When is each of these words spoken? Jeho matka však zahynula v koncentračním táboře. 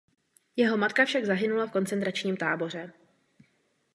Jeho 0.57 0.75
matka 0.77 1.05
však 1.05 1.25
zahynula 1.25 1.65
v 1.67 1.71
koncentračním 1.71 2.37
táboře. 2.37 2.93